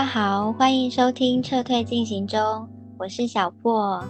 [0.00, 2.66] 家好，欢迎收听撤退进行中，
[2.98, 4.02] 我是小破，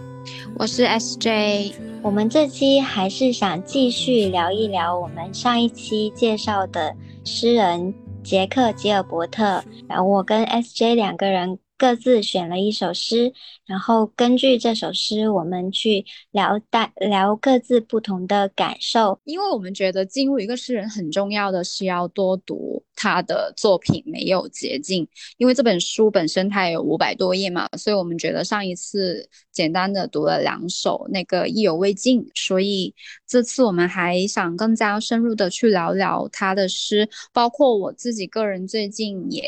[0.57, 1.73] 我是 SJ。
[2.01, 7.93] 我们这期还是想继续聊一聊我们上一期介绍的诗人
[8.23, 11.59] 杰克吉尔伯特，然后我跟 SJ 两个人。
[11.81, 13.33] 各自选了一首诗，
[13.65, 19.19] 然后根据这首诗，我们去聊大聊各自不同的感受。
[19.23, 25.07] 因为我们觉得进入一个诗人很重要的是要多读他的作品，没有捷径。
[25.37, 32.23] 因为这本书本身它有五百多页嘛，所以我们觉得上一次简单的读了两首，那个意犹未尽。
[32.35, 32.93] 所以
[33.27, 39.43] 这次我们还想更加深入的去聊聊他的诗，包括我自己个人最近也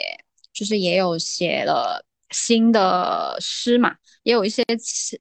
[0.51, 2.03] 就是也有写了。
[2.33, 4.63] 新的诗嘛，也有一些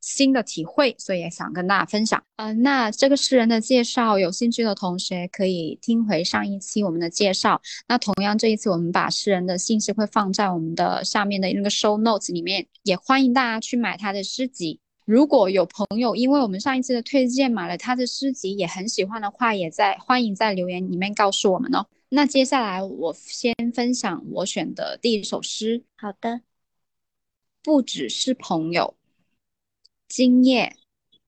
[0.01, 2.23] 新的体会，所以也想跟大家分享。
[2.37, 7.61] 嗯，那这个诗人的介绍，有兴趣的同学可以听回上一期我们的介绍。
[7.87, 14.81] 那同样这一次我们把诗人的信息会放在我们的下面的那个 show notes 里面，也欢迎大家去买他的诗集。
[15.05, 21.85] 如果有朋友因为我们上一次的推荐买了他的诗集，也很喜欢的话，也在欢迎在留言里面告诉我们哦。
[22.09, 25.83] 那接下来我先分享我选的第一首诗。
[25.97, 26.52] 好的。
[27.63, 28.97] 不只是朋友。
[30.09, 30.77] 今夜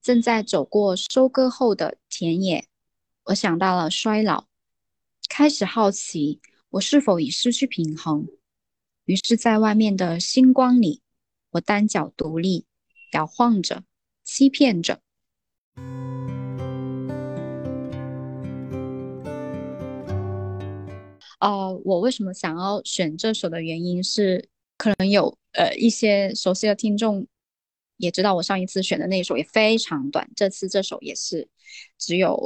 [0.02, 2.66] 正在走过收割后的田野，
[3.26, 4.46] 我想到了衰老，
[5.28, 6.40] 开始好奇
[6.70, 8.26] 我是否已失去平衡。
[9.04, 11.02] 于是，在外面的星光里，
[11.52, 12.66] 我单脚独立，
[13.12, 13.84] 摇晃着，
[14.24, 14.98] 欺骗着。
[21.38, 25.38] 哦，我为什么想要选这首的原因是，可能有。
[25.54, 27.26] 呃，一些熟悉的听众
[27.96, 31.48] 也知道，我上一次选的那一首也非常短，这次这首也是
[31.98, 32.36] 只有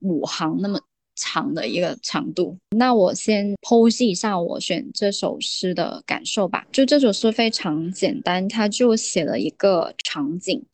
[0.00, 0.80] 五行那么
[1.14, 2.58] 长的一个长度。
[2.76, 6.66] 那我先剖析一下我选这首诗的感受吧。
[6.72, 10.66] 就这首诗非常简单，它就写了一个场景，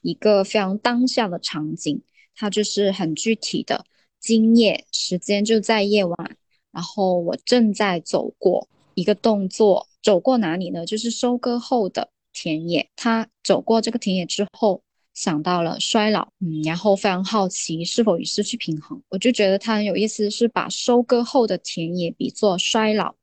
[0.00, 2.00] 一个非常当下的场景，
[2.34, 3.84] 它就是很具体的。
[4.20, 6.36] 今夜时间就在夜晚，
[6.72, 8.68] 然后我正在走过
[9.00, 9.86] 一个动作。
[10.02, 10.86] 走过哪里呢？
[10.86, 12.88] 就是收割后的田野。
[12.96, 19.02] 他走过这个田野之后，想到了衰老，嗯，然后非常好奇是否已失去平衡。
[19.10, 23.14] 我就觉得他很有意思，是把收割后的田野比作衰老。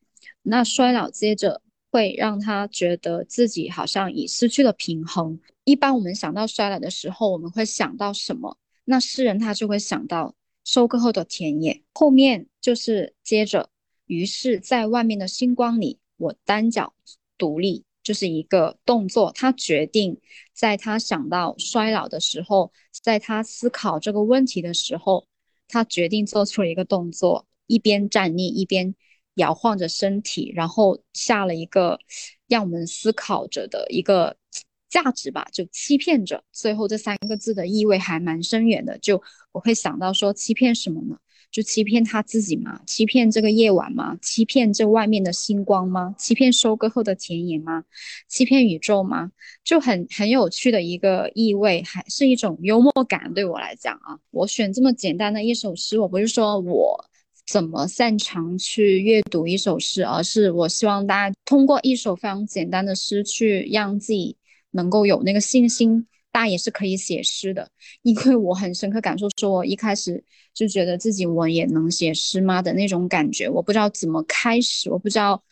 [0.44, 1.62] 那衰老接着
[1.92, 5.40] 会让他觉得自己好像已失去了平衡。
[5.64, 8.56] 一般我们想到衰老的时候，我们会想到什么？
[8.86, 11.82] 那诗人他就会想到收割后的田野。
[11.96, 13.68] 后面就是接着，
[14.07, 16.00] 于是在外面的星光里。
[16.19, 16.95] 我单脚
[17.38, 19.31] 独立就是一个动作。
[19.35, 20.19] 他决定
[20.51, 22.72] 在他想到衰老的时候，
[23.03, 25.28] 在他思考这个问题的时候，
[25.67, 28.96] 他决定做出了一个动作，一边站立一边
[29.35, 32.00] 摇晃着身体，然后下了一个
[32.47, 34.38] 让我们思考着的一个
[34.90, 36.44] 价值吧，就欺骗着。
[36.51, 41.19] 最后这三个字的意味还蛮深远的，就我会想到说，欺骗什么呢？
[41.52, 42.81] 就欺骗他自己吗？
[42.85, 44.18] 欺骗这个夜晚吗？
[44.22, 46.13] 欺骗这外面的星光吗？
[46.18, 47.84] 欺骗收割后的田野吗？
[48.28, 49.31] 欺骗宇宙吗？
[49.63, 53.34] 就很很有趣的一个意味，还是一种幽默感。
[53.34, 57.03] 对我来讲啊，我选这么简单的一首诗，我不是说我
[57.47, 64.38] 怎么擅长去阅读一首诗，而是我希望大家通过一首非常简单的诗，去让自己
[64.72, 66.06] 能够有那个信心。
[66.38, 67.68] 大也是可以写诗的，
[68.03, 75.44] 因为我很深刻感受，说我一开始就觉得自己我也能写诗吗的那种感觉，我不知道怎么开始，我不知道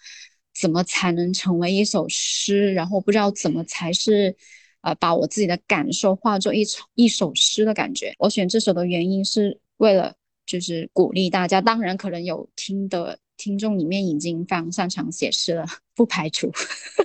[0.53, 4.35] 怎么才能成为一首诗，然后不知道怎么才是，
[4.81, 8.13] 呃，把我自己的感受化作一首一首诗的感觉。
[8.19, 10.13] 我选这首的原因是为了
[10.45, 16.51] 就是鼓励大家，当然可能有听的听众里面已经非常擅长写诗了，不排除，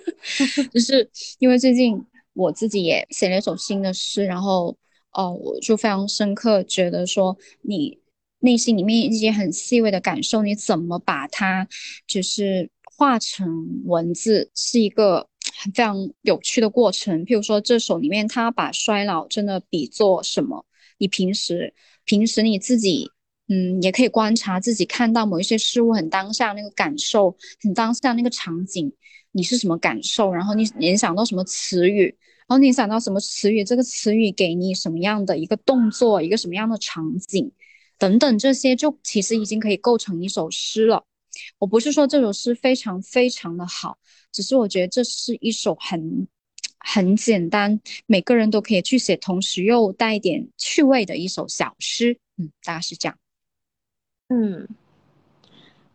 [0.70, 1.98] 就是因为最近。
[2.32, 4.76] 我自己也写了一首新的诗，然后，
[5.12, 7.98] 哦，我就非常深刻觉得说，你
[8.38, 11.68] 内心里面一些很细微的感受，你怎么把它
[12.06, 15.28] 就是化成文字，是一个
[15.74, 17.24] 非常有趣的过程。
[17.26, 20.64] 譬如说这首里面，他把衰老真的比作什么？
[20.98, 23.10] 你平时平时你自己，
[23.48, 28.92] 嗯，也可以观察自己看到某一些事物很当下那个感受，很当下那个场景，
[29.32, 30.32] 你是什么感受？
[30.32, 32.16] 然后你联想到什么词语？
[32.50, 33.62] 然后你想到什么词语？
[33.62, 36.20] 这个词语给你什么样的一个动作？
[36.20, 37.52] 一个什么样的场景？
[37.96, 41.04] 等等，这些就其实已经可以构成一首诗了。
[41.60, 43.96] 我不是说这首诗非常非常的好，
[44.32, 46.26] 只是我觉得这是一首很
[46.80, 52.18] 很简单，每个人都可以去写，同时又带一点趣味的一首小诗。
[52.36, 53.16] 嗯，大概是这样。
[54.26, 54.66] 嗯，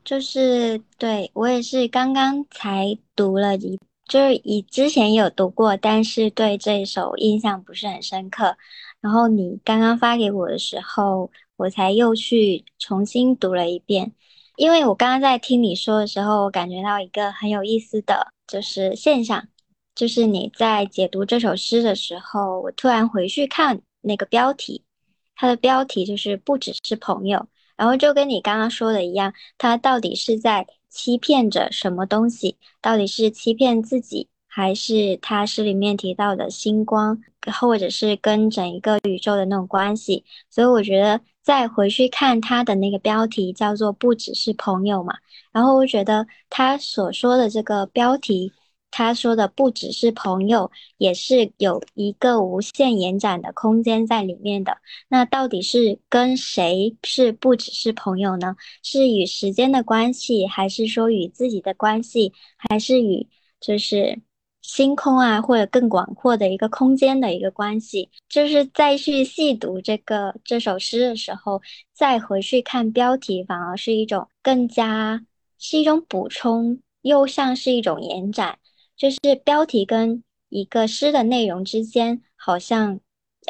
[0.05, 3.77] 就是对我也是刚刚才读了一。
[4.07, 8.55] 就是以之前有读过，但是对这一首印象不是很深刻。
[9.01, 14.13] 然后你刚刚发给我的时候，我才又去重新读了一遍。
[14.57, 19.47] 因为我刚刚在听你说的时候，我感觉到一个很有意思的就是现象，
[19.93, 24.83] 就是你在解读这首诗的时候，我突然回去看那个标题，
[25.35, 32.57] 它的标题就是不只是朋友，然后就跟你刚刚说的一样，它到底是在欺骗着什么东西？
[32.81, 37.21] 到底是欺骗自己，还是他诗里面提到的星光，
[37.59, 40.23] 或者是跟整一个宇宙的那种关系？
[40.49, 41.21] 所以我觉得。
[41.45, 45.13] 再回去看他的那个标题，叫做“不只是朋友”嘛。
[45.51, 48.51] 然后我觉得他所说的这个标题，
[48.97, 54.77] 他说的“不只是朋友”，也是有一个无限延展的空间在里面的。
[55.09, 58.55] 那到底是跟谁是不只是朋友呢？
[58.83, 63.27] 是与时间的关系，还是说与自己的关系，还是与
[63.59, 64.21] 就是？
[64.61, 71.61] 星空啊，或者更广阔的一个空间的一个关系，就是再去细读这个这首诗的时候，
[71.93, 75.23] 再回去看标题，反而是一种更加
[75.59, 78.57] 是一种补充，又像是一种延展。
[78.97, 82.99] 就是标题跟一个诗的内容之间，好像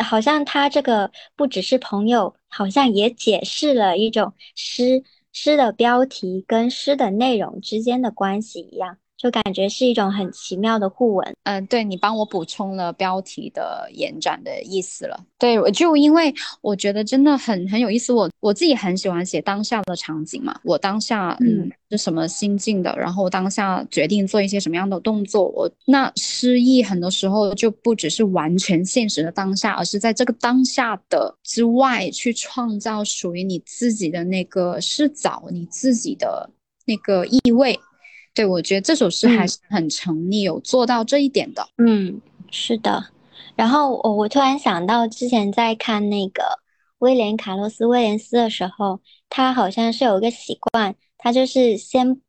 [0.03, 8.97] 好像它这个不只是朋友，好像也解释了一种诗诗的标题跟诗的内容之间的关系一样。
[9.17, 15.17] 就感觉是一种很奇妙的互文，嗯，对你帮我补充了标题的延展的意思了。
[15.39, 36.49] 对，我就因为我觉得真的很很有意思，我我自己很喜欢写当下的场景嘛，我当下嗯是什么心境的，然后当下决定做一些什么样的动作，我那诗意很多时候就不只是完全现实的当下，而是在这个当下的之外去创造属于你自己的那个视角，你自己的
[36.85, 37.79] 那个意味。
[38.35, 41.65] 对，我觉得这首诗还是很成立，有做到这一点的。
[41.77, 42.19] 嗯，
[42.51, 43.05] 是的。
[43.55, 46.43] 然后我我突然想到，之前在看那个
[46.97, 48.99] 威廉卡洛斯威廉斯的时候，
[49.29, 52.19] 他好像是有一个习惯，他就是先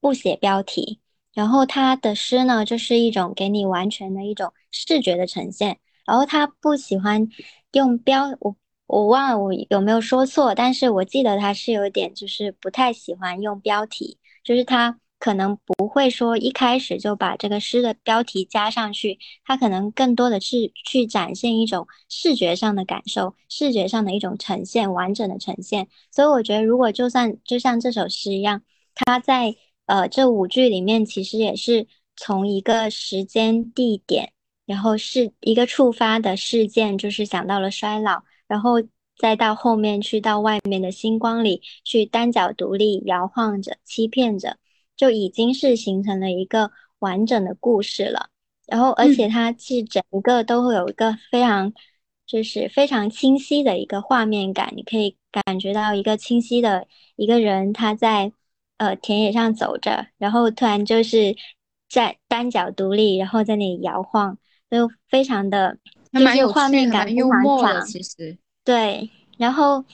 [0.00, 1.00] 不写标题，
[1.34, 5.78] 然后他的诗呢，就是一种给你完全的一种视觉的呈现。
[6.04, 7.28] 然后他不喜欢
[7.72, 8.54] 用标，我
[8.86, 15.00] 我忘了我有没有说错，但是我记得他是有点就是不太喜欢用标题，就是他。
[15.26, 25.88] 可能不会说一开始就把这个诗的标题加上去，它可能更多的是去展现一种视觉上的感受，视觉上的一种呈现，完整的呈现。
[26.12, 28.62] 所以我觉得，如果就算就像这首诗一样，
[28.94, 29.56] 它在
[29.86, 34.30] 呃这五句里面，其实也是从一个时间地点，
[34.64, 38.74] 然后是一个触发的事件，就是想到了衰老，然后
[39.18, 44.56] 再到后面去到外面的星光里去单脚独立摇晃着，欺骗着。
[44.96, 48.30] 就已经是形成了一个完整的故事了，
[48.66, 51.72] 然后而且它是整个都会有一个非常，
[52.26, 58.32] 就是非常清晰的一个画面感，你可以感觉到一个清晰的一个人他在
[58.78, 61.36] 呃田野上走着，然后突然就是
[61.88, 64.38] 在单脚独立，然后在那里摇晃，
[64.70, 65.78] 就非常的，
[66.12, 69.10] 就是画面感非常强，其实对。
[69.36, 69.84] 然后，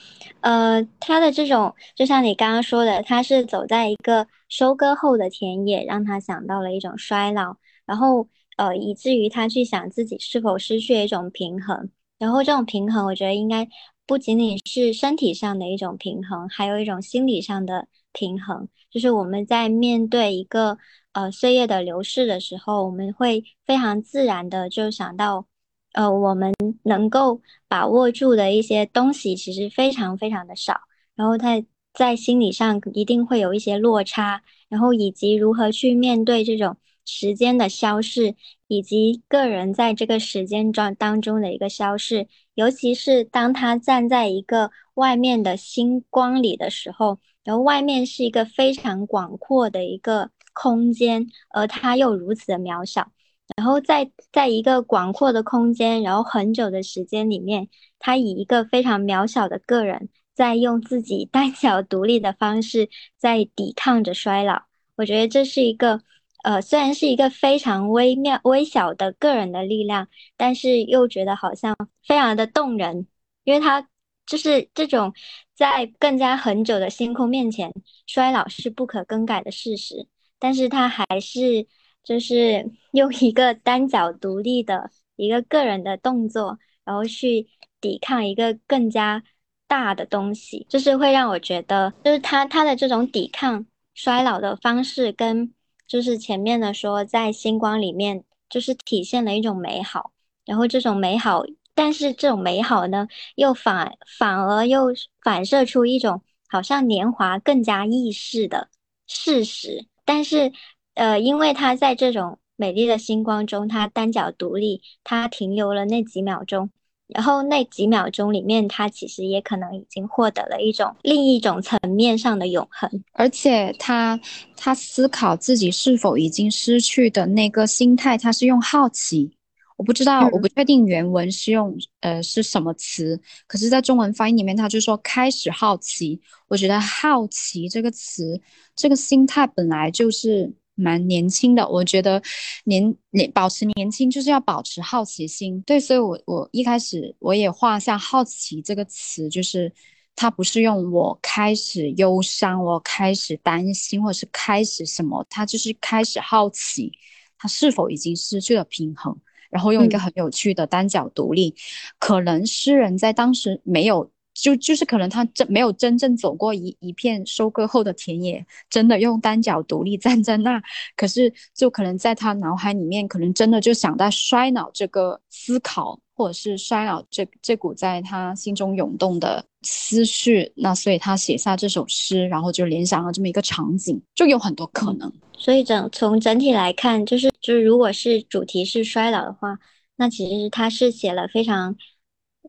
[0.41, 11.89] 呃，他的这种就像你刚刚说的，他是走在一个收割后的田野，让他想到了一种衰老，然后，呃，以至于他去想自己是否失去了一种平衡。
[12.17, 13.67] 然后这种平衡，我觉得应该
[14.05, 18.67] 不仅仅是身体上的一种平衡，还有一种心理上的平衡。
[18.89, 20.77] 就是我们在面对一个
[21.11, 25.47] 呃岁月的流逝的时候，我们会非常自然的就想到。
[25.93, 30.81] 呃，我们能够把握住的一些东西其实非常非常的少，
[31.15, 38.35] 然后他在心理上一定会有一些落差，然后以及如何去面对这种时间的消逝，
[38.67, 53.11] 以及个人在这个时间状当中的一个消逝，尤其是当他站在一个外面的星光里的时候，然后外面是一个非常广阔的一个空间，而他又如此的渺小。
[53.55, 57.69] 然后在在一个广阔的空间，然后很久的时间里面，
[57.99, 64.63] 他以一个非常渺小的个人，在用自己单脚独立的方式，在抵抗着衰老。
[64.95, 66.01] 我觉得这是一个，
[66.43, 73.07] 呃，虽然是一个非常微妙、微小的个人的力量，但是又觉得好像非常的动人，
[73.43, 73.87] 因为他
[74.25, 75.13] 就是这种
[75.55, 77.71] 在更加很久的星空面前，
[78.07, 80.07] 衰老是不可更改的事实，
[80.39, 81.67] 但是他还是。
[82.03, 87.47] 就是用一个单脚独立的一个个人的动作，然后去
[87.79, 89.23] 抵抗一个更加
[89.67, 95.53] 大的东西，就是会让我觉得，就是他他的这种抵抗衰老的方式，跟
[95.87, 100.11] 就是前面的说，在星光里面，就是体现了一种美好，
[100.45, 101.43] 然后这种美好，
[101.73, 104.87] 但是这种美好呢，又反反而又
[105.21, 108.69] 反射出一种好像年华更加易逝的
[109.07, 109.87] 事实。
[110.05, 110.51] 但是，
[110.95, 116.69] 呃，因为他在这种美丽的星光中，他单脚独立，他停留了那几秒钟。
[117.07, 124.19] 然后那几秒钟里面，他其实也可能已经获得了一种另一种层面上的永恒，而且他
[124.55, 129.31] 他思考自己是否已经失去的那个心态，他是用好奇。
[129.75, 136.19] 我不知道，我不确定原文是用呃是什么词，可是，在中文翻译里面，他就说开始好奇。
[136.47, 138.41] 我觉得好奇这个词，
[138.75, 140.51] 这个心态本来就是。
[140.75, 142.21] 蛮年轻的，我觉得
[142.65, 145.61] 年年保持年轻就是要保持好奇心。
[145.61, 149.71] 对，所以我我一开始我也画下好奇这个词，就是
[150.15, 156.91] 它不是用我开始忧伤，我开始担心，或者是开始什么，它就是开始好奇，
[157.37, 159.17] 它是否已经失去了平衡，
[159.49, 161.55] 然后用一个很有趣的单脚独立，
[161.99, 164.12] 可能诗人在当时没有。
[164.33, 170.61] 就就是可能他真没有真正走过一一片收割后的田野，真的用单脚独立站在那，
[170.95, 185.11] 可是就可能在他脑海里面，可能真的就想到衰老这个思考，或者是衰老这这股在他心中涌动的思绪，那所以他写下这首诗，然后就联想了这么一个场景，就有很多可能。
[185.37, 189.59] 所以整从整体来看，就是就是如果是主题是衰老的话，
[189.95, 191.75] 那其实他是写了非常，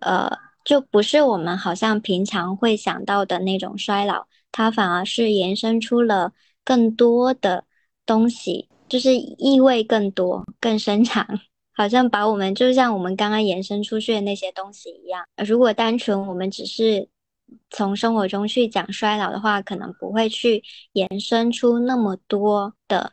[0.01, 0.31] 呃。
[0.65, 6.33] 就不是我们好像平常会想到的那种衰老，它反而是延伸出了
[6.65, 7.65] 更多的
[8.07, 11.39] 东西，就是意味更多、更深长，
[11.75, 15.23] 好像把我们就像我们刚刚延伸出去的那些东西一样。
[15.47, 17.07] 如果单纯我们只是
[17.69, 23.13] 从生活中去讲衰老的话，可能不会去延伸出那么多的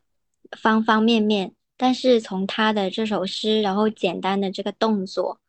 [0.58, 1.54] 方方面面。
[1.76, 5.41] 但是从他的这首诗，然后简单的这个动作。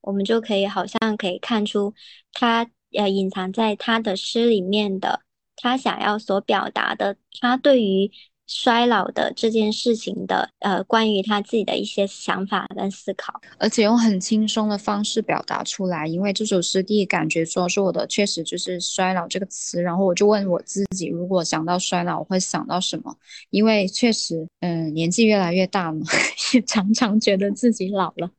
[0.00, 1.94] 我们就可以好像可以看出，
[2.32, 5.20] 他呃隐藏在他的诗里面的，
[5.56, 8.10] 他想要所表达的，他对于
[8.46, 16.06] 衰老的这件事情的呃关于他自己的一些想法跟思考，而且用很轻松的方式表达出来。
[16.06, 23.14] 因为这首诗第一感觉说说我的确实就是衰老这个词，然后我就问我自己，如果想到衰老，我会想到什么？
[23.50, 26.00] 因为确实，嗯，年纪越来越大了，
[26.54, 28.30] 也常常觉得自己老了。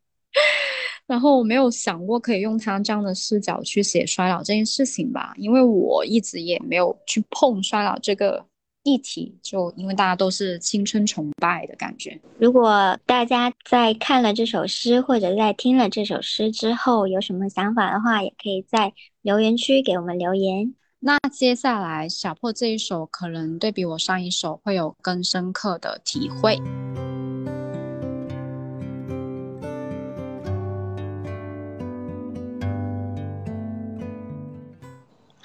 [1.09, 8.45] 然后我没有想过可以用他这样的视角去写衰老这件事情吧，因为我一直也没有去碰衰老这个
[8.83, 12.15] 议题，就因为大家都是青春崇拜的感觉。
[12.37, 20.75] 如果大家在看了这首诗或者在听了这首诗之后有什么想法的话，也可以在留言区给我们留言。
[20.99, 26.55] 那接下来小破这一首可能对比我上一首会有更深刻的体会。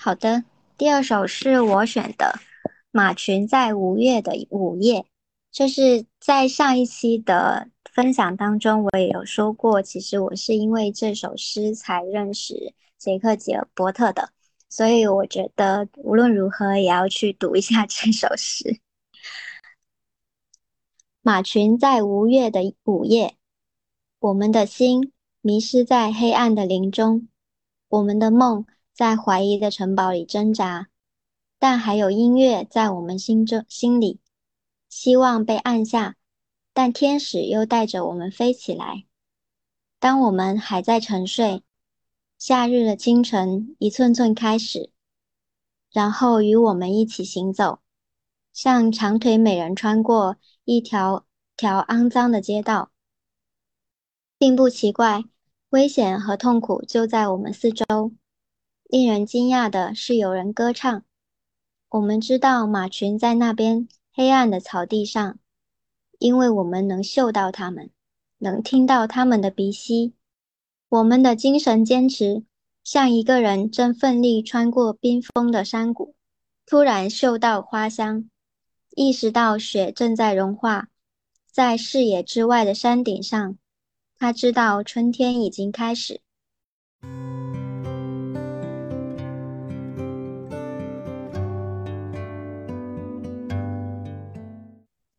[0.05, 0.45] 好的，
[0.77, 2.39] 第二首是我选的
[2.91, 5.07] 马群在五月的午夜，
[5.51, 14.29] 就是在上一期的分享当中，我也有说过，其实我是因为这首诗才认识杰克吉尔伯特的，
[14.69, 18.81] 所以我觉得无论如何也要去读一下 这首诗。
[21.23, 23.37] 马群在五月的午夜，
[24.19, 27.27] 我们的心迷失在黑暗的林中，
[27.89, 28.67] 我们的梦。
[28.95, 30.87] 在怀疑的城堡里挣扎，
[31.59, 34.21] 但还有音乐在我们心中心里，
[34.89, 36.15] 希望被按下，
[36.73, 39.05] 但天使又带着我们飞起来。
[39.99, 41.65] 当我们还在沉睡，
[42.39, 44.93] 夏日的清晨一寸寸开始，
[45.91, 47.81] 然后与我们一起行走，
[48.53, 52.93] 像长腿美人穿过一条条肮脏的街道，
[54.39, 55.25] 并不奇怪，
[55.71, 58.13] 危险和痛苦就在我们四周。
[58.89, 61.03] 令人惊讶的是，有人歌唱。
[61.89, 65.39] 我们知道马群在那边黑暗的草地上，
[66.19, 67.91] 因为我们能嗅到他们，
[68.39, 70.15] 能听到他们的鼻息。
[70.89, 72.45] 我们的精神坚持，
[72.85, 76.15] 像一个人正奋力穿过冰封的山谷，
[76.67, 78.29] 突然嗅到花香，
[78.95, 80.89] 意识到雪正在融化，
[81.51, 83.57] 在视野之外的山顶上，
[84.19, 86.21] 他知道春天已经开始。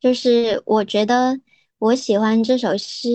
[0.05, 1.39] 就是我觉得
[1.79, 3.09] 我喜欢这首诗，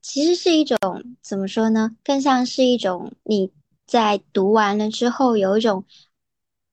[0.00, 0.78] 其实是一种
[1.20, 1.94] 怎么说呢？
[2.02, 3.52] 更像是一种你
[3.86, 5.84] 在读完了之后有一种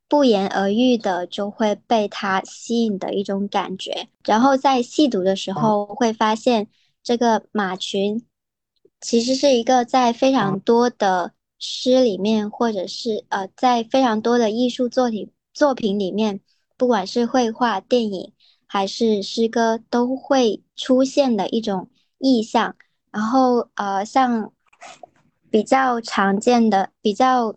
[0.07, 4.07] 不言而喻的就会被它吸引的一种感觉。
[4.24, 6.69] 然后在细读的时候会发现，
[7.03, 8.25] 这个马群
[9.01, 16.39] 其实是一个在非常多的诗里面，或者是呃，在非常多的艺术作品作品里面，
[16.77, 18.31] 不管是绘画、电影
[18.67, 22.75] 还是诗歌，都会出现的一种意象。
[23.12, 24.51] 然后呃，像
[25.50, 27.55] 比较常见的、比较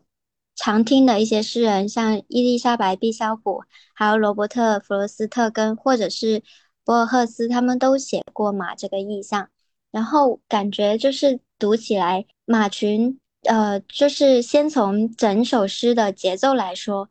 [0.55, 3.63] 常听的一些诗人，像伊丽莎白·毕肖普，
[3.95, 6.43] 还有罗伯特·弗罗斯特跟或者是
[6.85, 9.51] 博尔赫斯，他们都写过马这个意象。
[9.91, 17.11] 然后感觉就是读起来，马群，呃，就是先从整首诗的节奏来说，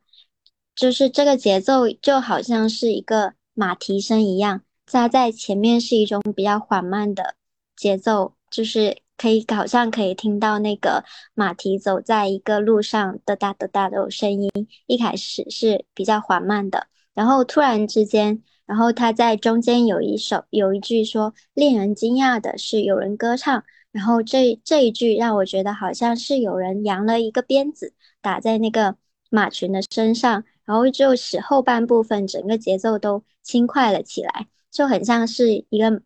[0.74, 7.34] 就是这个节奏就好像是一个马蹄声一样，它在前面是一种比较缓慢的
[7.76, 14.50] 节奏，就是可以好像可以听到那个马蹄走在一个路上哒哒哒哒的声音，
[14.86, 18.42] 一开始是比较缓慢的，然后突然之间。
[18.64, 23.62] 然后他在中间有一首有一句说，令人惊讶的是有人歌唱。
[23.92, 28.96] 然后这这一句让我觉得好像是有人扬了一个鞭子打在那个
[29.28, 36.00] 马群的身上，然后就使后半部分整个节奏都轻快了起来，就很像是一个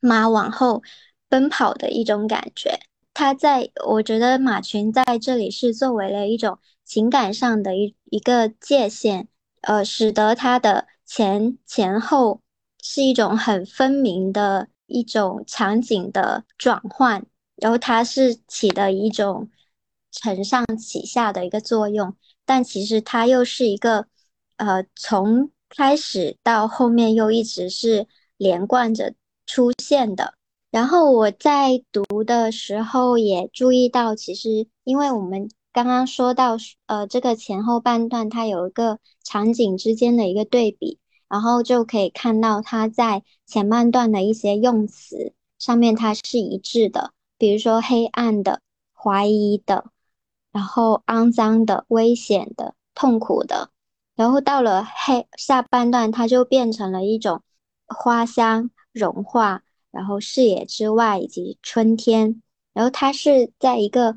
[0.00, 0.82] 马往后
[1.28, 2.80] 奔跑的一种感觉。
[3.12, 9.28] 它在我觉得马群在这里是作为了一种情感上的一一个界限，
[9.60, 10.86] 呃，使得它的。
[11.10, 12.42] 前前后
[12.82, 17.24] 是一种很分明的一种场景的转换，
[17.56, 19.48] 然后它是起的一种
[20.12, 22.14] 承上启下的一个作用，
[22.48, 24.06] 但其实它又是一个
[24.56, 28.06] 呃从开始到后面又一直是
[28.38, 29.12] 连贯着
[29.44, 30.32] 出现的。
[30.70, 35.50] 然后我在读的时候也注意到，其实因为我们。
[35.70, 36.56] 刚刚说到，
[36.86, 48.60] 呃，这个前后半段它有一个场景之间的一个对比，然后就可以看到它在前半段的一些用词上面它是一致的，比如说黑暗的、
[48.92, 49.84] 怀疑的，
[50.52, 53.70] 然后肮脏的、危险的、痛苦的，
[54.14, 57.42] 然后到了黑下半段，它就变成了一种
[57.86, 64.16] 花香、融化，然后视野之外以及春天，然后它是在一个。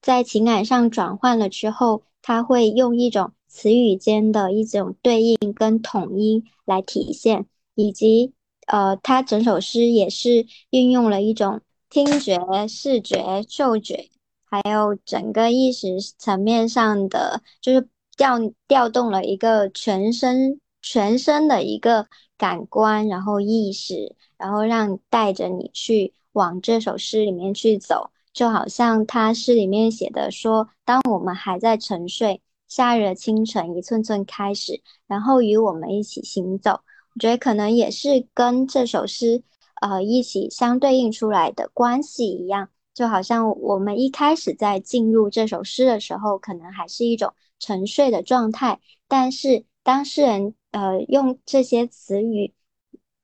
[0.00, 8.32] 在情感上转换了之后，他会用一种词语间的一种对应跟统一来体现，以及
[8.68, 14.08] 呃，他整首诗也是运用了一种听觉、视觉、嗅觉，
[14.52, 15.88] 还有整个意识
[16.18, 17.88] 层面上的，就是
[18.18, 18.38] 调
[18.68, 28.10] 调动了一个全身全身的一个感官，然后意识，然后让带着你去往这首诗里面去走。
[28.34, 36.80] 就好像他诗里面写的说，当我们还在沉睡，夏日清晨一寸寸开始，然后与我们一起行走。
[37.14, 39.42] 我觉得可能也是跟这首诗，
[39.80, 42.68] 呃，一起相对应出来的关系一样。
[42.94, 52.54] 就好像我们一开始在进入这首诗的时候，可能还是一种沉睡的状态，但是当诗人呃用这些词语，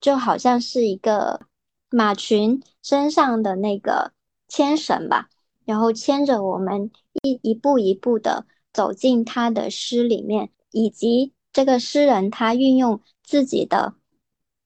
[0.01, 1.41] 就好像是一个
[1.91, 4.13] 马群身上的那个。
[4.51, 5.29] 牵绳吧，
[5.67, 6.91] 然后牵着我们
[7.23, 13.93] 一一步一步的走进他的诗里面，以及这个诗人他运用自己的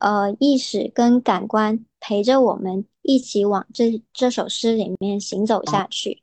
[0.03, 6.23] 呃意识跟感官陪着我们一起往这这首诗里面行走下去，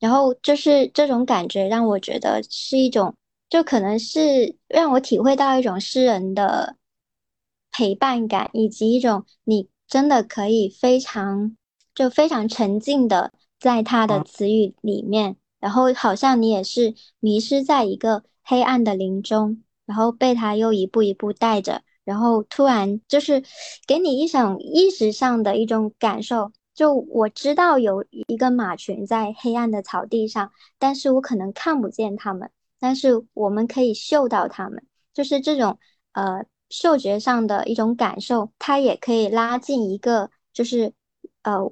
[0.00, 3.14] 然后就是这种感觉让我觉得是一种，
[3.50, 6.76] 就可能是让我体会到一种诗人的
[7.70, 11.56] 陪伴感，以及一种你真的可以非常。
[11.96, 23.42] 就非常沉浸的在他的词语里面，然后好像你也是迷失在一个黑暗的林中，然后被他又一步一步带着，然后突然就是
[23.86, 26.50] 给你一种意识上的一种感受。
[26.74, 35.78] 就我知道有一个马群在黑暗的草地上，但是我可能看不见它们，但是我们可以嗅到它们，就是这种
[36.12, 40.94] 呃嗅觉上的一种感受，它也可以拉近一个就是。
[41.42, 41.64] 呃，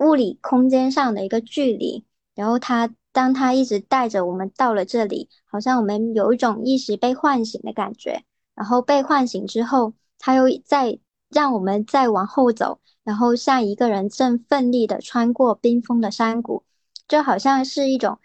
[0.00, 2.04] 物理空间上的一个距离，
[2.34, 8.22] 然后他当他一直带着我们到了这里，好像我们有一种意识被唤醒的感觉。
[8.58, 10.98] 然后被唤醒之后，他又再
[11.30, 16.64] 让我们再往后走，然后像一个人正奋力的穿过冰封的山谷，
[17.06, 18.18] 就好像是一种，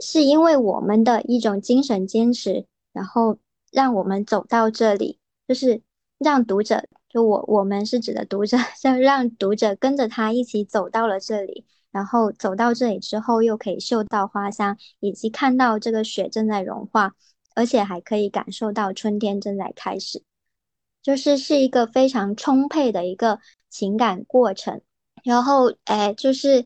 [0.00, 3.38] 是因为我们的一种精神坚持，然后
[3.72, 5.82] 让我们走到这里，就是
[6.18, 6.84] 让读者。
[7.08, 17.14] 就我我们是指的读者，就让读者跟着他一起走到了这里，然后走到这里之后，又可以嗅到花香，以及看到这个雪正在融化，
[17.54, 20.22] 而且还可以感受到春天正在开始，
[21.02, 24.80] 就是是一个非常充沛的一个情感过程。
[25.24, 26.64] 然后，哎，就是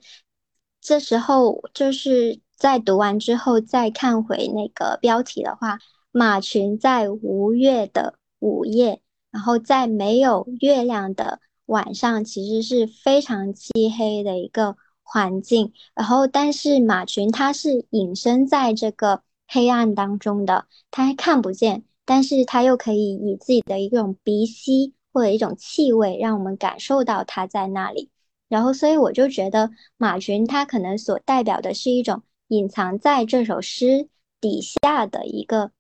[0.80, 5.78] 这时候，就是在读完之后再看回那个标题的话，
[6.12, 15.72] 马群在无月的午夜，然后在没有月亮的晚上，其实是非常漆黑的一个环境。
[15.94, 28.10] 然后，但是马群它是隐身在这个黑暗当中的，它还看不见，但是它又可以以自己的一种鼻息或者一种气味，让我们感受到它在那里。
[28.48, 34.08] 然后，所以我就觉得马群它可能所代表的是一种隐藏在这首诗
[34.40, 35.72] 底下的一个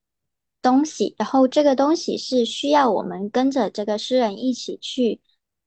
[0.62, 5.20] 东西，然后这个东西是需要我们跟着这个诗人一起去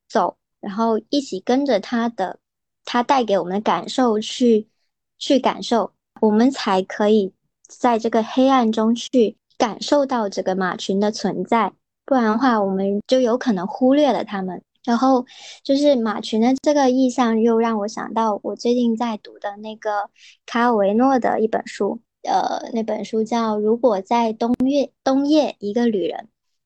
[0.10, 2.40] 走，然后一起跟着他的
[2.84, 4.68] 他带给我们的感受去
[5.20, 7.32] 去感受，我们才可以
[7.68, 11.74] 在这个黑暗中去感受到这个马群的存在，
[12.06, 14.62] 不然的话，我们就有可能忽略了他们。
[14.86, 15.26] 然后
[15.64, 20.10] 就是马群的这个意象，又让我想到我最近在读的那个
[20.46, 26.20] 卡尔维诺的一本书，呃，那本书叫《如果在冬月冬夜一个旅人》，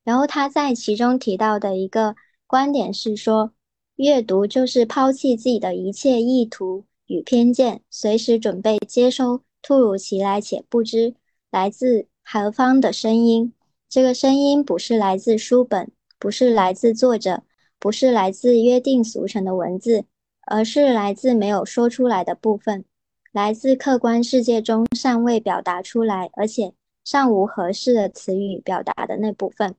[0.03, 3.53] 然后他在其中提到的一个观点是说，
[3.95, 11.15] 阅读就是抛弃自己的一切意图与偏见，随时准备接收突如其来且不知
[11.49, 13.53] 来自何方的声音。
[13.89, 17.43] 这个声音不是来自书本，不是来自作者。
[17.79, 20.05] 不是来自约定俗成的文字，
[20.45, 22.85] 而是来自没有说出来的部分，
[23.31, 29.73] 来自客观世界中尚未表达出来，而且尚无合适的词语表达的那部分。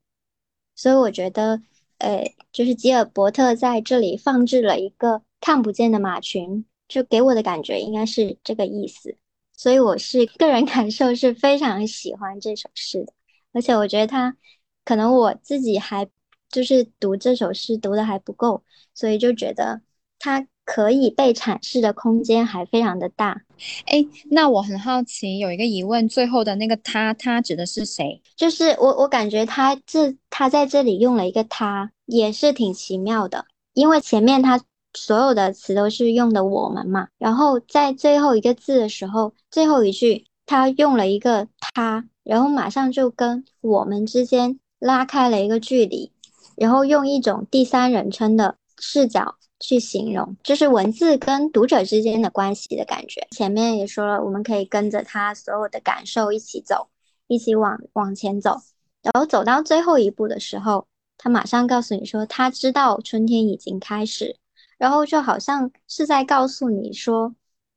[0.75, 1.63] 所以我觉得，
[1.99, 9.17] 呃，就是吉尔伯特在这里放置了一个看不见的马群，就给我的感觉应该是这个意思。
[9.57, 13.13] 所以我是个人感受是非常喜欢这首诗的，
[13.53, 14.37] 而且我觉得他
[14.85, 16.09] 可能我自己还。
[16.51, 18.63] 就是读这首诗读的还不够，
[18.93, 19.81] 所以就觉得
[20.19, 23.41] 它可以被阐释的空间还非常的大。
[23.87, 28.21] 哎，那我很好奇，有一个疑问，最后的那个他，他指的是谁？
[28.37, 34.61] 就是我，我感觉他这他在这里用了一个他，也是挺奇妙的，因为前面他
[34.95, 46.13] 所有的词都是用的我们嘛，然后在最后一个字的时候，最后一句他用了一个他，然后马上就跟我们之间拉开了一个距离。
[46.55, 53.27] 然后用一种第三人称的视角去形容，就是文字跟读者之间的关系的感觉。
[53.31, 56.89] 前面也说了，我们可以跟着他所有的感受一起走，
[57.27, 58.59] 一起往往前走。
[59.03, 64.37] 然后走到最后一步的时候，他马上告诉你说，他知道春天已经开始。
[64.83, 67.33] 然后就好像是在告诉你说，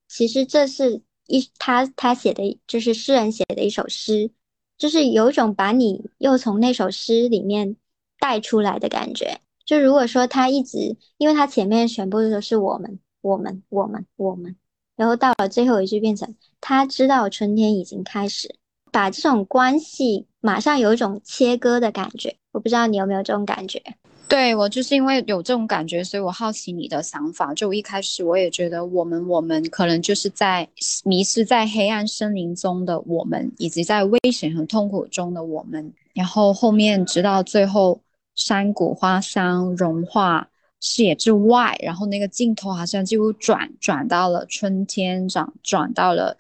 [0.08, 4.32] 其实这是一他他写的就是诗人写的一首诗，
[4.80, 7.76] 就是有一种把你又从那首诗里面。
[8.18, 14.56] 带出来的感觉，就如果说他一直，因为他前面全部都是我们，我们，我们，我们，
[14.96, 18.56] 然后到了最后一句变成他知道春天已经开始，
[18.92, 22.38] 把这种关系马上有一种切割的感觉。
[22.52, 23.84] 我不知道你有没有这种感觉？
[24.28, 27.54] 对我就是因为有这种感觉，所以我好奇你的想法。
[27.54, 30.68] 就一开始我也觉得我们，我们可能就是在
[31.04, 35.94] 迷失在黑暗森林中的我们，以及在危险和痛苦中的我们。
[36.14, 38.02] 然后后面直到最后。
[38.38, 40.50] 山谷花香融化
[40.82, 46.38] 视野之外，然后那个镜头好像几乎转转到了春天，转转到了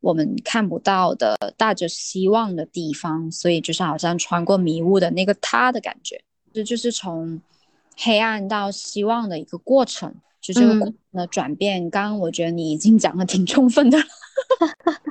[0.00, 6.20] 我们看不到的带着希望的地方，所以就是好像穿过迷雾的那个他的感觉，
[6.56, 7.38] 这就是从
[7.98, 11.90] 黑暗到希望的一个过程，就这个过程的转变。
[11.90, 13.98] 刚刚我觉得你已经讲的挺充分的，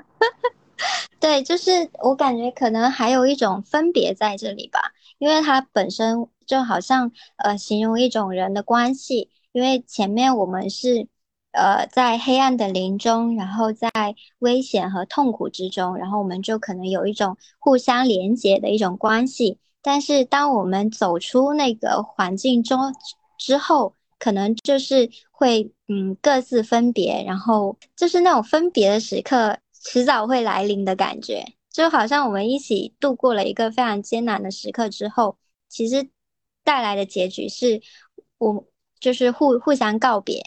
[1.21, 4.79] 对，就是我感觉可能还有一种分别在这里吧。
[5.19, 11.07] 因为它本身就好像呃形容一种人的关系，因为前面我们是
[11.51, 13.91] 呃在黑暗的林中，然后在
[14.39, 19.59] 危险和痛苦之中，然后我们就可能有一种互相连接的一种关系。
[19.85, 22.91] 但是当我们走出那个环境中
[23.37, 31.45] 之后，可能就是会嗯各自分别，然后就是那种分别的时刻迟早会来临的感觉。
[31.71, 35.37] 就好像我们一起度过了一个非常艰难的时刻之后，
[35.69, 36.09] 其实
[36.63, 37.79] 带来的结局是，
[38.39, 38.65] 我
[38.99, 40.41] 就是互互相告别，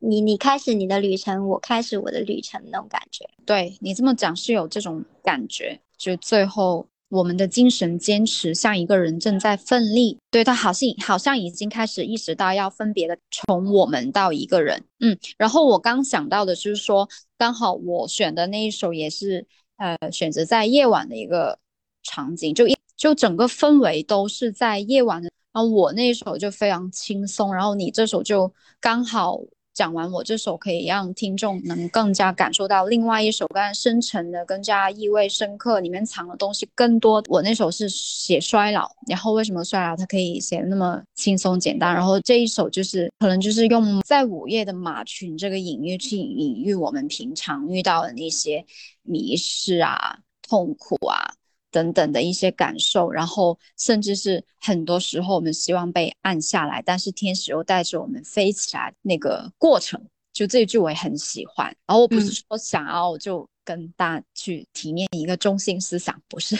[0.00, 3.28] 你你开始你的旅程，我开始我的旅程那种感觉。
[3.46, 14.82] 对你这么讲是有这种感觉，就最后我们的精神坚持像一个人正在奋力，对他好像好像已经开始意识到要分别的从我们到一个人。
[15.00, 19.46] 嗯，然后我刚想到的就是说，刚好我选的那一首也是。
[19.78, 21.58] 呃，选择在夜晚的一个
[22.04, 25.28] 场景，就一就整个氛围都是在夜晚的。
[25.52, 29.40] 然后我那一首就非常轻松，然后你这首就刚好。
[29.74, 37.22] 讲完我这首，可以让听众能更加感受到另外一首更深沉的、更加意味深刻，里面藏的东西更多。
[37.28, 39.96] 我那首是写衰老，然后为什么衰老？
[39.96, 41.94] 它可以写那么轻松简单。
[41.94, 48.64] 然后这一首就是可能就是用在午夜的马群这个隐喻去隐喻我们平常遇到的那些
[49.02, 51.32] 迷失啊、痛苦啊。
[51.72, 60.00] 等等的一些感受，然后甚至是很多时候我们希望被按下来，但是天使又带着我们飞起来那个过程，
[60.32, 61.66] 就这一句我也很喜欢。
[61.86, 66.54] 然后我不是说想要就跟大家去提炼一个中心思想，不是，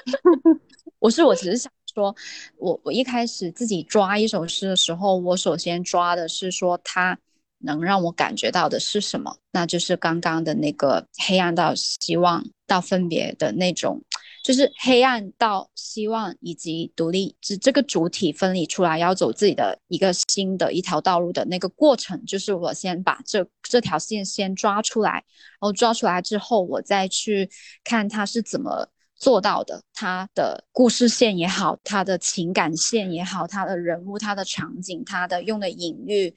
[1.00, 2.14] 我是我只是想说，
[2.58, 7.18] 我我一开始自己抓一首诗的时候，我首先抓的是说它
[7.58, 14.02] 能让我感觉到的是什么，那就是刚刚的那个黑暗到希望到分别的那种。
[14.46, 25.22] 就是黑暗到希望以及独立，这这个主体分离出来，要走自己的一个新的一条道路的那个过程，就是我先把这这条线先抓出来，然
[25.62, 27.50] 后抓出来之后，我再去
[27.82, 36.32] 看他是怎么做到的，他的故事线也好，他的情感线也好，他的人物、他的场景、他的用的隐喻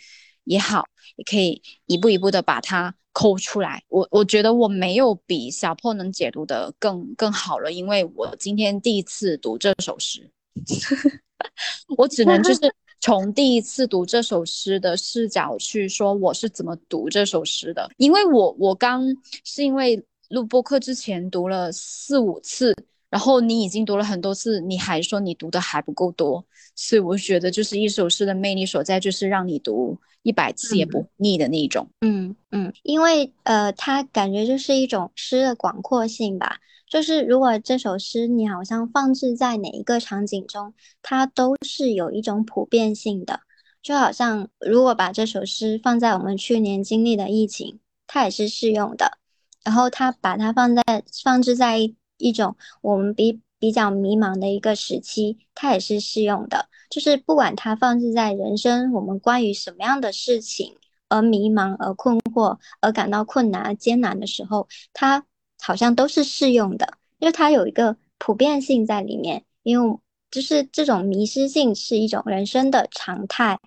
[0.45, 0.83] 也好，
[1.15, 2.95] 也可以一步一步的把它。
[3.11, 10.29] 抠出来，我我觉得我没有比小破能解读的更更好了，因为我今天第一次读这首诗，
[11.97, 12.61] 我只能就是
[13.01, 19.03] 从第一次读这首诗的视角去说我是怎么读这首诗的，因为我我刚
[19.43, 22.75] 是因为录播课之前读了四五次，
[23.09, 26.45] 然后你已经读了很多次，你还说你读的还不够多，
[26.75, 29.97] 所以我觉得就是一首诗的魅力所在，就是让你读。
[30.23, 36.57] 一百次也不腻的那一种，嗯嗯，因为呃，它感觉就是一种诗的广阔性吧。
[36.89, 43.39] 就是如果这首诗你好像放置在哪一个场景中，它都是有一种普遍性的。
[43.81, 49.19] 就好像如果把这首诗放在我们去年经历的疫情，它也是适用的。
[49.63, 50.83] 然后它把它放在
[51.23, 51.79] 放置在
[52.19, 56.69] 一种我们比比较迷茫的一个时期，它也是适用的。
[56.91, 60.75] 就是不管它放置在人生，我们关于什么样的事情
[61.07, 65.25] 而迷茫、而困惑、而感到困难、艰难的时候，它
[65.59, 69.43] 好像都是适用的，因为它有一个普遍性在里面。
[69.61, 69.99] 因为
[70.31, 73.59] 就是这种迷失性是一种人生的常态，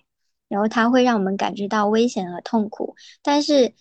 [0.49, 2.95] 然后它会让我们感觉到危险和痛苦。
[3.21, 3.73] 但是，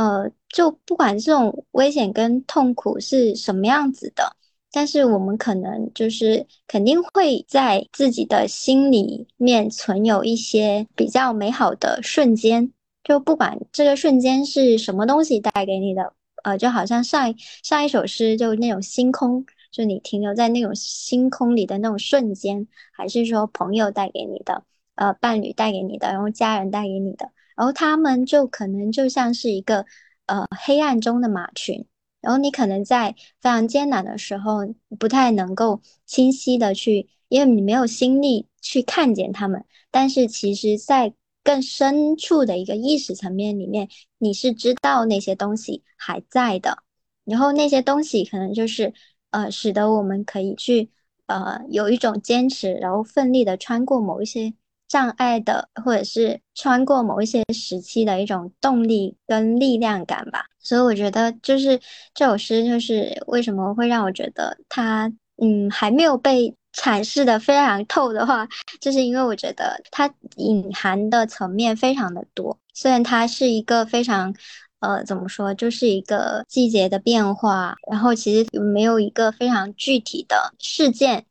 [0.00, 4.34] 呃，就不管这种危险跟痛苦是什么样子的。
[4.72, 12.72] 但是我们可能就是肯定会在自己的心里面存有一些比较美好的瞬间，
[13.04, 29.84] 就不管这个瞬间是什么东西带给你的，呃，就好像上一上一首诗就那种星空，就你停留在那种星空里的那种瞬间，还是说朋友带给你的，呃，伴侣带给你的，然后家人带给你的，然后他们就可能就像是一个
[30.26, 31.86] 呃黑暗中的马群。
[32.20, 34.58] 然后你可能在非常艰难的时候，
[34.98, 39.64] 不太能够清晰的去，因为你没有心力去看见他们。
[39.90, 46.82] 但是其实，在更深处的一个意识层面里面，你是知道那些东西还在的。
[47.24, 48.92] 然后那些东西可能就是，
[49.30, 50.90] 呃，使得我们可以去，
[51.24, 54.52] 呃，有一种坚持，然后奋力的穿过某一些。
[54.90, 60.44] 障碍的，或者是穿过某一些时期的一种动力跟力量感吧。
[60.58, 61.80] 所以我觉得，就是
[62.12, 68.48] 这首诗，就是为什么会让我觉得它，嗯，还没有被阐释的非常透的话，
[68.80, 72.58] 就是因为我觉得它隐含的层面非常的多。
[72.74, 74.34] 虽然它是一个非常，
[74.80, 81.24] 呃，怎么说，就是一个季节的变化，然后其实没有一个非常具体的事件。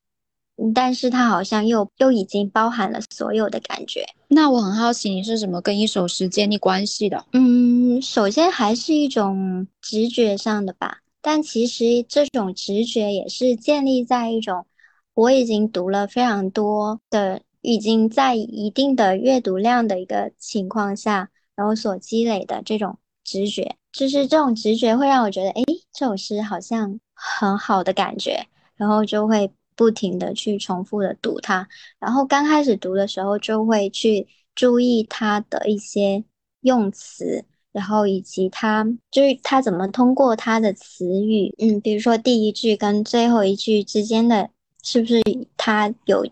[0.73, 4.05] 但是它好像又又已经包含了所有的感觉。
[4.27, 7.25] 那我很好奇，你是怎么跟一首诗建立关系的？
[7.33, 10.99] 嗯，首先还是一种直觉上的吧。
[11.21, 14.65] 但其实这种直觉也是建立在一种
[15.13, 23.75] 我已经读了非常多的，已经在一定的阅读量的一个情况下，然后所积累的这种直觉。
[23.91, 28.45] 就是这种直觉会让我觉得，哎，这首诗好像很好的感觉，
[28.75, 29.51] 然后就会。
[29.79, 31.65] 不停的去重复的读它，
[31.99, 36.25] 然后刚开始读的时候就会去注意它的一些
[36.59, 44.49] 用词，然后以及它就是它怎么通过它的词语，嗯，比如说第一句跟最后一句之间的
[44.83, 45.21] 是不是
[45.55, 46.27] 它有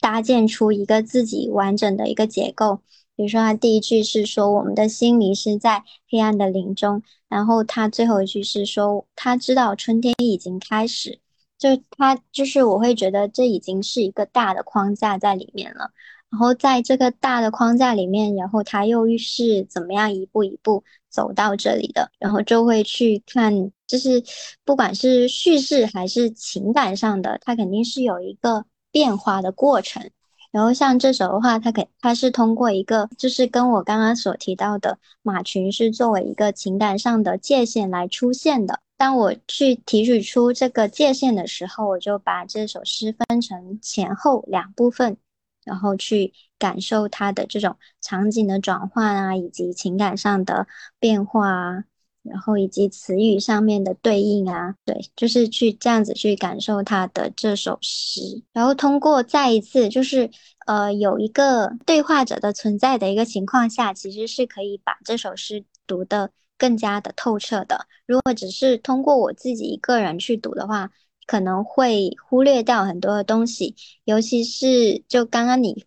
[0.00, 2.80] 搭建出一个自己完整的一个结构？
[3.14, 11.20] 比如说它第一句是说我们的心迷失在黑暗的林中，然后它最后一句是说他知道春天已经开始。
[11.60, 15.90] 就它就是我会觉得这已经是一个大的框架在里面了。
[16.30, 22.10] 然后在这个大的框架里面，然后他又是怎么样一步一步走到这里的？
[22.20, 24.22] 然后就会去看，就是
[24.64, 30.08] 不管是叙事还是情感上的，它肯定是有一个变化的过程。
[30.52, 38.78] 然后像这首的话，它肯它是通过一个，就是跟我刚刚所提到的马群是作为一个情感上的界限来出现的。
[39.00, 45.16] 当我去提取出这个界限的时候，我就把这首诗分成前后两部分。
[45.62, 50.66] 然后去感受它的这种场景的转换啊，以及情感上的
[50.98, 51.84] 变化啊，
[52.22, 58.42] 然后以及词语上面的对应啊，对，就是去这样子去感受它的这首诗。
[58.54, 60.30] 然后通过再一次，就是
[60.66, 67.86] 呃有一个对话者的存在的一个情况下，其实是可以把这首诗读的更加的透彻的。
[68.04, 70.90] 如果只是通过我自己一个人去读的话，
[71.26, 75.86] 可能会忽略掉很多的东西，尤其是就刚刚你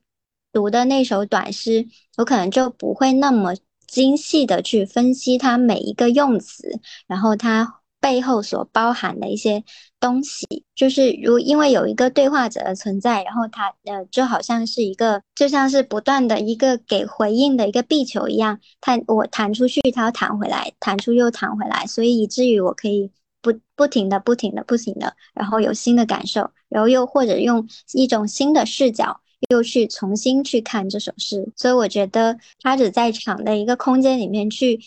[0.51, 1.86] 读的那首短诗，
[2.17, 3.53] 我可能就不会那么
[3.86, 9.63] 精细的去分析它每一个用词，然后它背后所包含的一些
[10.03, 10.45] 东西。
[10.75, 23.11] 就是如因为有一个对话者的存在，然后他呃就好像是一个就像是不断的一个给回应的一个壁球一样，他我弹出去，它要弹回来，弹出又弹回来，所以以至于我可以。
[23.43, 34.79] 不不停的不停的不停的，然后有新的感受，然后又或者用一种新的视角，又去重新去看这首诗，所以我觉得他只在场的一个空间里面去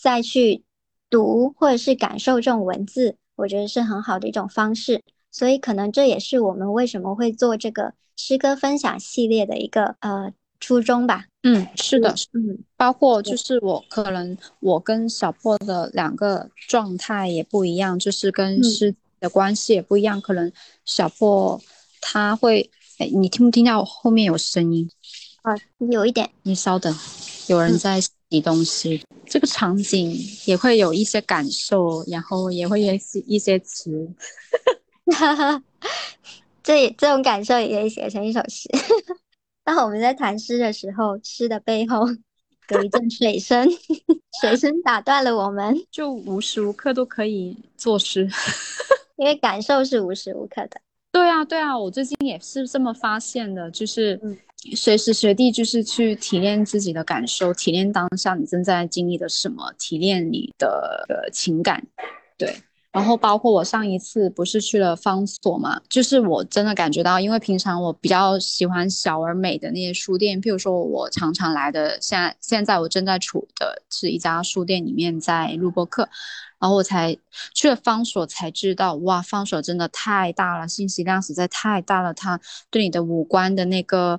[0.00, 0.62] 再去
[1.10, 5.02] 读或者是感受这种文字，我觉得是很好的一种方式。
[5.30, 10.32] 所以可能这也是我们为什么会做这个诗歌分享系列的一个呃。
[10.60, 20.18] 初衷吧，嗯，是的，嗯，包括就是我可能我跟小破的两个状态也不一样，就是跟诗的关系也不一样。
[20.22, 20.50] 可能
[20.86, 21.60] 小破
[22.00, 24.88] 他会，哎，你听不听到后面有声音？
[25.42, 25.52] 啊，
[25.90, 26.30] 有一点。
[26.44, 26.96] 你稍等，
[27.48, 28.08] 有人在洗
[28.40, 29.02] 东西。
[29.26, 30.14] 这个场景
[30.46, 32.94] 也会有一些感受，然后也会有
[33.26, 34.08] 一些词，
[36.62, 38.68] 这这种感受也可以写成一首诗。
[39.64, 42.06] 当我们在谈诗的时候，诗的背后
[42.68, 43.66] 有一阵水声，
[44.42, 48.28] 水声打断了我们，就无时无刻都可以作诗，
[49.16, 50.80] 因为感受是无时无刻的。
[51.10, 54.20] 对啊，对啊，我最近也是这么发现的，就是
[54.74, 61.86] 随时随地就是去提炼自己的感受，提炼当下你正在经历的什么，提炼你的呃情感，
[62.38, 62.56] 对。
[62.92, 76.08] 然后包括我上一次不是去了方所嘛，就是我真的感觉到，因为平常我比较喜欢小而美的那些书店，譬如说我常常来的，现在现在我正在处的是一家书店里面在录播课，
[76.64, 77.14] 然后我才
[77.52, 84.18] 去了方所才知道，哇，方所真的太大了，信息量实在太大了，它对你的五官的那个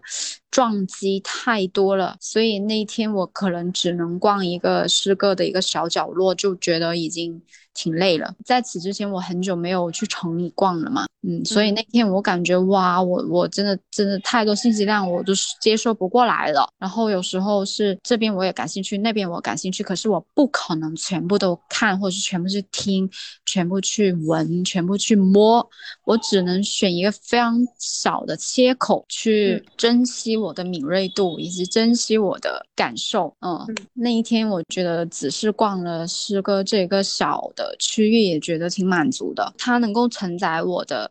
[0.51, 7.41] 撞击太多了，所以那一天我可能只能逛一个诗歌的一个小角落，就觉得已经。
[7.77, 16.67] 挺累了，在此之前我很久没有去城里逛了嘛，嗯，所以那天我感觉哇，我我真的真的太多信息量，我都接收不过来了。
[16.77, 23.09] 然后有时候是这边我也感兴趣，那边我感兴趣，可是我不可能全部都看，或者是全部去听，
[23.45, 25.67] 全部去闻，全部去摸，
[26.05, 33.33] 我只能选一个非常小的切口去珍惜我的敏锐度以及珍惜我的感受。
[33.41, 37.75] 嗯，那一天我觉得只是逛了诗歌这个小的。
[37.77, 41.09] 区域也觉得挺满足的，它能够承载我的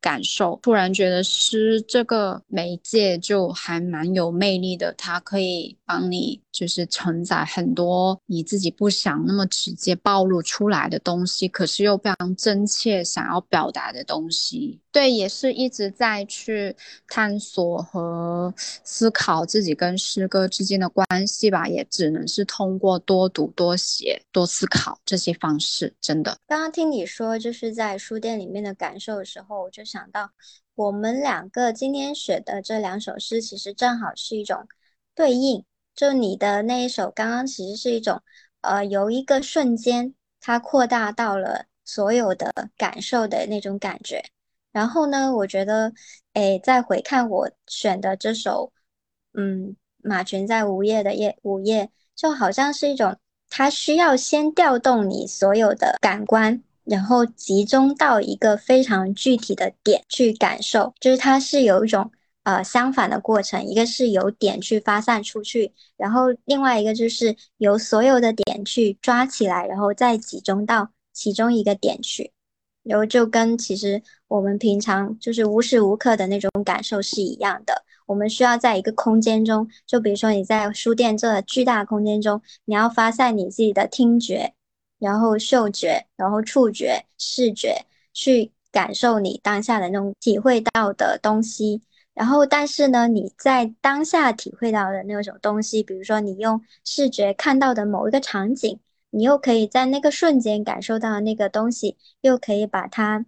[0.00, 0.58] 感受。
[0.62, 14.80] 突然觉得诗这个媒介就还蛮有魅力的，它可以帮你就是承载很多你自己不想那么直接暴露出来的东西，可是又非常真切想要表达的东西。
[14.92, 16.74] 对，也是一直在去
[17.06, 25.94] 探索和思考自己跟诗歌之间的关系吧，也只能是通过多读、多写、多思考这些方式。
[26.00, 30.30] 真的，刚刚听你说就是在书店里面的感受的时候，我就想到
[30.76, 34.68] 我们两个今天选的这两首诗，其实正好是一种
[35.14, 35.64] 对应。
[35.96, 38.22] 就你的那一首，刚刚其实是一种
[38.62, 44.24] 呃，由一个瞬间它扩大到了所有的感受的那种感觉。
[44.72, 45.92] 然后呢，我觉得，
[46.32, 48.72] 哎，再回看我选的这首，
[49.34, 53.18] 嗯，马群在午夜的夜午夜，就好像是一种，
[53.50, 62.10] 它需要先调动你所有的感官，然后集中到一个非常具体的点去感受，就是它是有一种
[62.42, 72.32] 呃相反的过程，一个是由点去发散出去，然后另外一个就是由所有的点去抓起来，然后再集中到其中一个点去。
[72.82, 77.84] 然后就跟其实我们平常就是无时无刻的那种感受是一样的。
[78.06, 84.54] 我们需要在一个空间中，就比如说你在书店这巨大空间中，你要发散你自己的听觉，
[85.00, 91.82] 然后嗅觉，然后触觉、视觉，去感受你当下的那种体会到的东西。
[92.12, 98.78] 然后，但是呢，你在当下体会到的那种东西，比如说你用视觉看到的某一个场景，
[99.10, 103.24] 你又可以在那个瞬间感受到那个东西，又可以把它，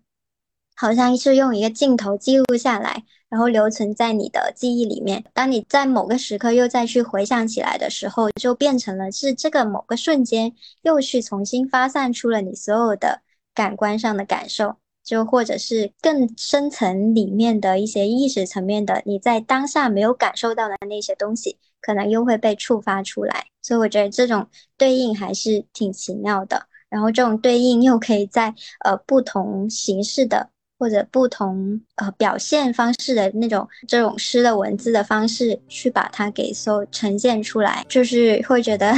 [0.77, 5.24] 好像是用一个镜头记录下来，然后留存在你的记忆里面。
[5.33, 10.53] 当你在某个时刻又再去回想起来的时候，就变成了是这个某个瞬间
[10.83, 13.22] 又去重新发散出了你所有的
[13.55, 14.76] 感官上的感受。
[15.03, 23.47] 就或者是更深层里面的一些意识层面的，你在当下没有感受到的那些东西，可能又会被触发出来。
[23.62, 26.68] 所以我觉得这种对应还是挺奇妙的。
[26.89, 28.55] 然后这种对应又可以在
[28.85, 30.51] 呃不同形式的
[30.83, 38.93] 或者不同呃表现方式的那种这种诗的文字的方式去把它给所呈现出来，就是会觉得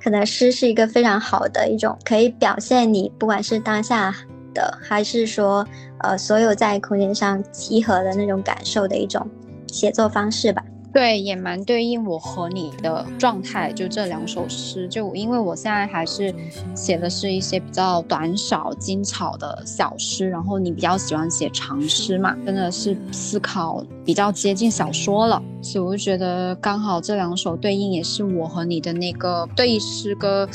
[0.00, 4.14] 可能诗是一个非常好的一种可以表现你不管是当下。
[4.54, 5.62] 的还是说，
[5.98, 9.28] 呃，所有在空间上集合的那种感受的一种
[9.66, 10.64] 写作方式吧。
[10.96, 13.70] 对，也蛮对应我和你的状态。
[13.70, 16.34] 就这两首诗，就因为我现在还是
[16.74, 25.42] 写的是一些比较短小精巧的小诗，然后你比较喜欢写长诗嘛，真的是思考比较接近小说了。
[25.60, 30.48] 所以我就觉得刚好这两首对应，也是我和你的那个对诗歌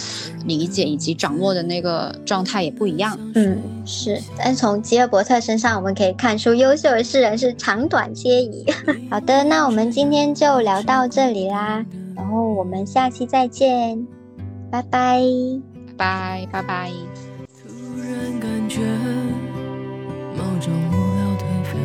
[0.45, 3.15] 理解以及掌握的那个状态也不一样。
[3.35, 4.19] 嗯，是。
[4.37, 8.65] 但从吉尔伯特身上，我们可以看出优秀的诗人是长短皆宜。
[9.11, 14.07] 好的，那我们今天就聊到这里啦，然后我们下期再见，
[14.69, 15.19] 拜拜，
[15.97, 16.91] 拜拜拜拜。
[17.47, 17.69] 突
[18.01, 18.81] 然感觉
[21.37, 21.79] 颓废，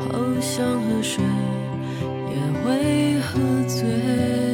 [0.00, 0.04] 好
[0.80, 1.24] 喝水，
[2.28, 4.51] 也会喝醉。